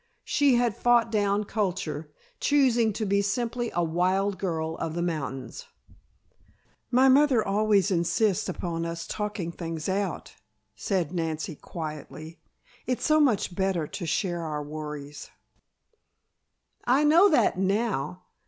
She 0.23 0.55
had 0.55 0.75
fought 0.75 1.11
down 1.11 1.43
culture, 1.43 2.11
choosing 2.39 2.91
to 2.93 3.05
be 3.05 3.21
simply 3.21 3.69
a 3.75 3.83
wild 3.83 4.39
girl 4.39 4.75
of 4.77 4.95
the 4.95 5.03
mountains. 5.03 5.67
"My 6.89 7.07
mother 7.07 7.47
always 7.47 7.91
insists 7.91 8.49
upon 8.49 8.83
us 8.83 9.05
talking 9.05 9.51
things 9.51 9.87
out," 9.87 10.33
said 10.75 11.13
Nancy 11.13 11.55
quietly. 11.55 12.39
"It's 12.87 13.05
so 13.05 13.19
much 13.19 13.53
better 13.53 13.85
to 13.85 14.05
share 14.07 14.41
our 14.41 14.63
worries" 14.63 15.29
"I 16.85 17.03
know 17.03 17.29
that 17.29 17.59
now. 17.59 18.23